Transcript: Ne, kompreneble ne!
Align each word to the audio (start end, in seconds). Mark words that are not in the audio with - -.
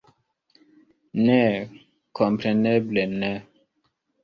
Ne, 1.27 1.37
kompreneble 2.21 3.07
ne! 3.15 3.33